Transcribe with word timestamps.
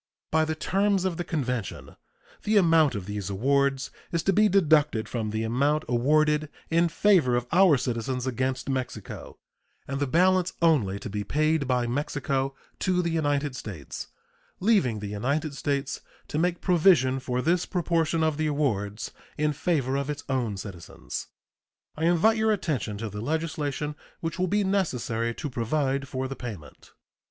By 0.31 0.45
the 0.45 0.55
terms 0.55 1.05
of 1.05 1.17
the 1.17 1.23
convention 1.23 1.95
the 2.41 2.57
amount 2.57 2.95
of 2.95 3.05
these 3.05 3.29
awards 3.29 3.91
is 4.11 4.23
to 4.23 4.33
be 4.33 4.49
deducted 4.49 5.07
from 5.07 5.29
the 5.29 5.43
amount 5.43 5.83
awarded 5.87 6.49
in 6.71 6.89
favor 6.89 7.35
of 7.35 7.45
our 7.51 7.77
citizens 7.77 8.25
against 8.25 8.67
Mexico, 8.67 9.37
and 9.87 9.99
the 9.99 10.07
balance 10.07 10.53
only 10.59 10.97
to 10.97 11.07
be 11.07 11.23
paid 11.23 11.67
by 11.67 11.85
Mexico 11.85 12.55
to 12.79 13.03
the 13.03 13.11
United 13.11 13.55
States, 13.55 14.07
leaving 14.59 15.01
the 15.01 15.05
United 15.07 15.53
States 15.55 16.01
to 16.29 16.39
make 16.39 16.61
provision 16.61 17.19
for 17.19 17.39
this 17.43 17.67
proportion 17.67 18.23
of 18.23 18.37
the 18.37 18.47
awards 18.47 19.11
in 19.37 19.53
favor 19.53 19.95
of 19.95 20.09
its 20.09 20.23
own 20.27 20.57
citizens. 20.57 21.27
I 21.95 22.05
invite 22.05 22.37
your 22.37 22.51
attention 22.51 22.97
to 22.97 23.09
the 23.09 23.21
legislation 23.21 23.93
which 24.19 24.39
will 24.39 24.47
be 24.47 24.63
necessary 24.63 25.35
to 25.35 25.47
provide 25.47 26.07
for 26.07 26.27
the 26.27 26.35
payment. 26.35 26.91